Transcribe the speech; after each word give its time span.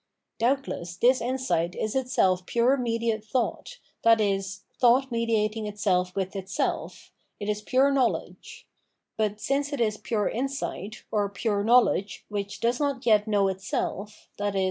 Doubtless 0.39 0.97
this 0.97 1.21
insight 1.21 1.75
is 1.75 1.93
itself 1.95 2.47
pure 2.47 2.75
mediate 2.75 3.23
thought, 3.23 3.77
i.e. 4.03 4.41
thought 4.79 5.11
mediating 5.11 5.67
itself 5.67 6.15
with 6.15 6.35
itself, 6.35 7.11
it 7.39 7.47
is 7.47 7.61
pure 7.61 7.91
know 7.91 8.07
ledge; 8.07 8.65
but 9.15 9.39
since 9.39 9.71
it 9.71 9.79
is 9.79 9.97
pure 9.97 10.27
insight, 10.27 11.03
or 11.11 11.29
pure 11.29 11.63
knowledge, 11.63 12.25
which 12.29 12.59
does 12.59 12.79
not 12.79 13.05
yet 13.05 13.27
know 13.27 13.47
itself, 13.47 14.27
i.e. 14.39 14.59